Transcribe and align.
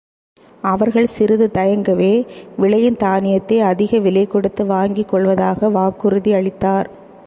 அவர்கள் 0.63 1.05
சிறிது 1.05 1.49
தயங்கவே, 1.53 2.25
விளையும் 2.57 2.97
தானியத்தை 2.97 3.61
அதிகவிலை 3.61 4.27
கொடுத்து 4.27 4.65
வாங்கிக்கொள்வதாக 4.65 5.69
வாக்குறுதியளித்தார். 5.77 6.89